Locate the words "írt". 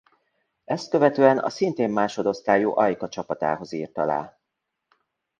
3.71-3.97